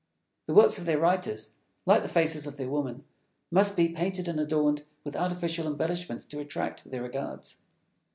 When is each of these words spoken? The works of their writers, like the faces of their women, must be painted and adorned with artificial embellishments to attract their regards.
The 0.47 0.55
works 0.55 0.79
of 0.79 0.85
their 0.85 0.97
writers, 0.97 1.51
like 1.85 2.01
the 2.01 2.09
faces 2.09 2.47
of 2.47 2.57
their 2.57 2.71
women, 2.71 3.03
must 3.51 3.77
be 3.77 3.89
painted 3.89 4.27
and 4.27 4.39
adorned 4.39 4.81
with 5.03 5.15
artificial 5.15 5.67
embellishments 5.67 6.25
to 6.25 6.39
attract 6.39 6.89
their 6.89 7.03
regards. 7.03 7.57